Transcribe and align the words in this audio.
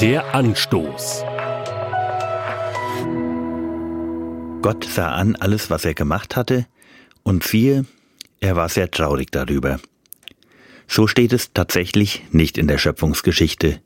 Der 0.00 0.34
Anstoß. 0.34 1.24
Gott 4.62 4.84
sah 4.84 5.12
an 5.12 5.36
alles, 5.36 5.68
was 5.68 5.84
er 5.84 5.92
gemacht 5.92 6.36
hatte, 6.36 6.64
und 7.22 7.44
siehe, 7.44 7.84
er 8.40 8.56
war 8.56 8.70
sehr 8.70 8.90
traurig 8.90 9.30
darüber. 9.30 9.78
So 10.88 11.06
steht 11.06 11.34
es 11.34 11.52
tatsächlich 11.52 12.22
nicht 12.30 12.56
in 12.56 12.66
der 12.66 12.78
Schöpfungsgeschichte. 12.78 13.82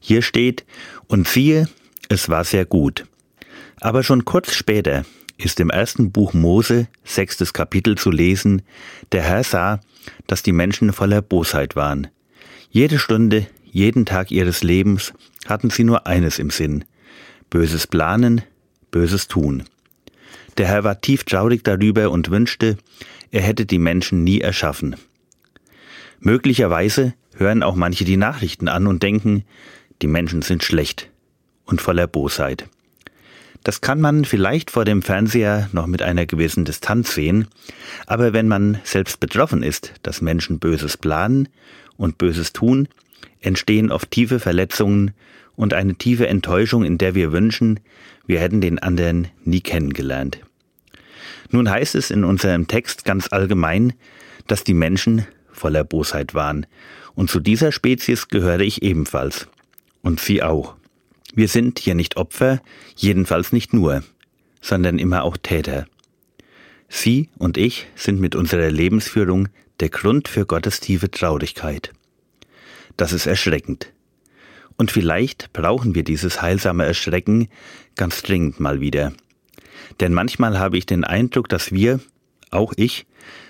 Hier 0.00 0.20
steht, 0.20 0.66
und 1.06 1.26
siehe, 1.26 1.66
es 2.10 2.28
war 2.28 2.44
sehr 2.44 2.66
gut. 2.66 3.06
Aber 3.80 4.02
schon 4.02 4.26
kurz 4.26 4.54
später 4.54 5.06
ist 5.38 5.60
im 5.60 5.70
ersten 5.70 6.12
Buch 6.12 6.34
Mose, 6.34 6.88
sechstes 7.04 7.54
Kapitel 7.54 7.96
zu 7.96 8.10
lesen, 8.10 8.60
der 9.12 9.22
Herr 9.22 9.44
sah, 9.44 9.80
dass 10.26 10.42
die 10.42 10.52
Menschen 10.52 10.92
voller 10.92 11.22
Bosheit 11.22 11.74
waren. 11.74 12.08
Jede 12.68 12.98
Stunde, 12.98 13.46
jeden 13.74 14.06
Tag 14.06 14.30
ihres 14.30 14.62
Lebens 14.62 15.12
hatten 15.46 15.68
sie 15.68 15.82
nur 15.82 16.06
eines 16.06 16.38
im 16.38 16.50
Sinn. 16.50 16.84
Böses 17.50 17.88
Planen, 17.88 18.42
Böses 18.92 19.26
Tun. 19.26 19.64
Der 20.56 20.68
Herr 20.68 20.84
war 20.84 21.00
tief 21.00 21.24
traurig 21.24 21.64
darüber 21.64 22.12
und 22.12 22.30
wünschte, 22.30 22.78
er 23.32 23.42
hätte 23.42 23.66
die 23.66 23.80
Menschen 23.80 24.22
nie 24.22 24.40
erschaffen. 24.40 24.94
Möglicherweise 26.20 27.14
hören 27.34 27.64
auch 27.64 27.74
manche 27.74 28.04
die 28.04 28.16
Nachrichten 28.16 28.68
an 28.68 28.86
und 28.86 29.02
denken, 29.02 29.44
die 30.02 30.06
Menschen 30.06 30.42
sind 30.42 30.62
schlecht 30.62 31.10
und 31.64 31.80
voller 31.80 32.06
Bosheit. 32.06 32.68
Das 33.64 33.80
kann 33.80 34.00
man 34.00 34.24
vielleicht 34.24 34.70
vor 34.70 34.84
dem 34.84 35.02
Fernseher 35.02 35.68
noch 35.72 35.88
mit 35.88 36.00
einer 36.00 36.26
gewissen 36.26 36.64
Distanz 36.64 37.12
sehen, 37.12 37.48
aber 38.06 38.32
wenn 38.32 38.46
man 38.46 38.78
selbst 38.84 39.18
betroffen 39.18 39.64
ist, 39.64 39.94
dass 40.04 40.20
Menschen 40.20 40.60
Böses 40.60 40.96
planen 40.96 41.48
und 41.96 42.18
Böses 42.18 42.52
tun, 42.52 42.86
entstehen 43.40 43.90
oft 43.90 44.10
tiefe 44.10 44.40
Verletzungen 44.40 45.12
und 45.56 45.74
eine 45.74 45.94
tiefe 45.94 46.26
Enttäuschung, 46.26 46.84
in 46.84 46.98
der 46.98 47.14
wir 47.14 47.32
wünschen, 47.32 47.80
wir 48.26 48.40
hätten 48.40 48.60
den 48.60 48.78
anderen 48.78 49.28
nie 49.44 49.60
kennengelernt. 49.60 50.40
Nun 51.50 51.70
heißt 51.70 51.94
es 51.94 52.10
in 52.10 52.24
unserem 52.24 52.66
Text 52.66 53.04
ganz 53.04 53.32
allgemein, 53.32 53.92
dass 54.46 54.64
die 54.64 54.74
Menschen 54.74 55.26
voller 55.52 55.84
Bosheit 55.84 56.34
waren, 56.34 56.66
und 57.14 57.30
zu 57.30 57.38
dieser 57.38 57.70
Spezies 57.70 58.28
gehöre 58.28 58.60
ich 58.60 58.82
ebenfalls. 58.82 59.46
Und 60.02 60.18
sie 60.18 60.42
auch. 60.42 60.74
Wir 61.34 61.48
sind 61.48 61.78
hier 61.78 61.94
nicht 61.94 62.16
Opfer, 62.16 62.60
jedenfalls 62.96 63.52
nicht 63.52 63.72
nur, 63.72 64.02
sondern 64.60 64.98
immer 64.98 65.22
auch 65.22 65.36
Täter. 65.36 65.86
Sie 66.88 67.28
und 67.38 67.56
ich 67.56 67.86
sind 67.94 68.20
mit 68.20 68.34
unserer 68.34 68.70
Lebensführung 68.70 69.48
der 69.80 69.88
Grund 69.88 70.28
für 70.28 70.44
Gottes 70.44 70.80
tiefe 70.80 71.10
Traurigkeit. 71.10 71.92
Das 72.96 73.12
ist 73.12 73.26
erschreckend. 73.26 73.92
Und 74.76 74.90
vielleicht 74.90 75.52
brauchen 75.52 75.94
wir 75.94 76.02
dieses 76.02 76.42
heilsame 76.42 76.84
Erschrecken 76.84 77.48
ganz 77.96 78.22
dringend 78.22 78.60
mal 78.60 78.80
wieder. 78.80 79.12
Denn 80.00 80.12
manchmal 80.12 80.58
habe 80.58 80.76
ich 80.76 80.86
den 80.86 81.04
Eindruck, 81.04 81.48
dass 81.48 81.72
wir, 81.72 82.00
auch 82.50 82.72
ich, 82.76 83.06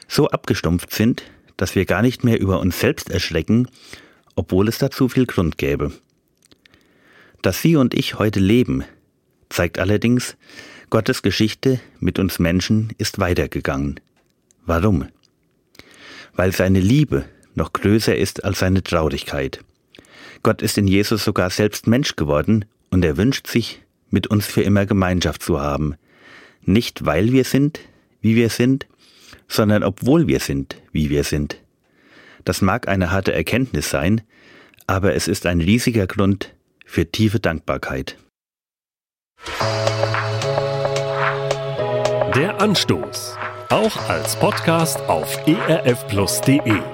so 0.09 0.29
abgestumpft 0.29 0.93
sind, 0.93 1.23
dass 1.57 1.75
wir 1.75 1.87
gar 1.87 2.03
nicht 2.03 2.25
mehr 2.25 2.41
über 2.41 2.61
uns 2.61 2.81
selbst 2.81 3.11
erschrecken, 3.11 3.69
obwohl 4.35 4.69
es 4.69 4.79
dazu 4.79 5.09
viel 5.09 5.27
Grund 5.27 5.57
gäbe. 5.57 5.93
Dass 7.43 7.63
Sie 7.63 7.77
und 7.77 7.95
ich 7.95 8.19
heute 8.19 8.41
leben, 8.41 8.85
zeigt 9.49 9.79
allerdings, 9.79 10.37
Gottes 10.91 11.23
Geschichte 11.23 11.81
mit 12.01 12.19
uns 12.19 12.39
Menschen 12.39 12.93
ist 12.99 13.19
weitergegangen. 13.19 14.01
Warum? 14.67 15.09
Weil 16.35 16.53
seine 16.53 16.81
Liebe 16.81 17.25
noch 17.55 17.73
größer 17.73 18.17
ist 18.17 18.45
als 18.45 18.61
seine 18.61 18.83
Traurigkeit. 18.83 19.61
Gott 20.43 20.63
ist 20.63 20.79
in 20.79 20.87
Jesus 20.87 21.25
sogar 21.25 21.51
selbst 21.51 21.87
Mensch 21.87 22.17
geworden 22.17 22.65
und 22.91 23.05
er 23.05 23.17
wünscht 23.17 23.47
sich, 23.47 23.83
mit 24.11 24.27
uns 24.29 24.47
für 24.47 24.63
immer 24.63 24.87
Gemeinschaft 24.87 25.43
zu 25.43 25.61
haben. 25.61 25.95
Nicht 26.63 27.05
weil 27.05 27.33
wir 27.33 27.45
sind, 27.45 27.81
wie 28.21 28.37
wir 28.37 28.49
sind, 28.49 28.87
sondern 29.49 29.83
obwohl 29.83 30.27
wir 30.29 30.41
sind, 30.41 30.77
wie 30.93 31.11
wir 31.11 31.25
sind. 31.25 31.59
Das 32.45 32.63
mag 32.63 32.89
eine 32.89 33.11
harte 33.11 33.33
Erkenntnis 33.33 33.91
sein, 33.91 34.23
aber 34.87 35.15
es 35.15 35.29
ist 35.29 35.47
ein 35.47 35.61
riesiger 35.61 36.07
Grund 36.07 36.55
für 36.85 37.11
tiefe 37.11 37.41
Dankbarkeit. 37.41 38.17
Der 42.35 42.61
Anstoß. 42.61 43.37
Auch 43.71 44.09
als 44.09 44.37
Podcast 44.37 45.01
auf 45.09 45.39
erfplus.de. 45.47 46.94